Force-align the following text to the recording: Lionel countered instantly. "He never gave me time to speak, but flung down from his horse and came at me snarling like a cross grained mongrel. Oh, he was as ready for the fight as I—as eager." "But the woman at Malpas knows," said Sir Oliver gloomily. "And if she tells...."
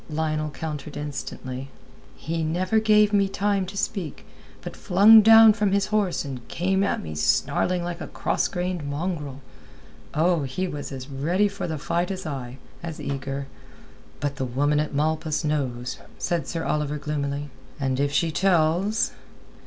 Lionel 0.09 0.49
countered 0.49 0.97
instantly. 0.97 1.69
"He 2.15 2.43
never 2.43 2.79
gave 2.79 3.13
me 3.13 3.29
time 3.29 3.67
to 3.67 3.77
speak, 3.77 4.25
but 4.61 4.75
flung 4.75 5.21
down 5.21 5.53
from 5.53 5.73
his 5.73 5.85
horse 5.93 6.25
and 6.25 6.47
came 6.47 6.83
at 6.83 7.03
me 7.03 7.13
snarling 7.13 7.83
like 7.83 8.01
a 8.01 8.07
cross 8.07 8.47
grained 8.47 8.83
mongrel. 8.83 9.41
Oh, 10.15 10.41
he 10.41 10.67
was 10.67 10.91
as 10.91 11.07
ready 11.07 11.47
for 11.47 11.67
the 11.67 11.77
fight 11.77 12.09
as 12.09 12.25
I—as 12.25 12.99
eager." 12.99 13.45
"But 14.19 14.37
the 14.37 14.45
woman 14.45 14.79
at 14.79 14.95
Malpas 14.95 15.43
knows," 15.43 15.99
said 16.17 16.47
Sir 16.47 16.63
Oliver 16.63 16.97
gloomily. 16.97 17.51
"And 17.79 17.99
if 17.99 18.11
she 18.11 18.31
tells...." 18.31 19.11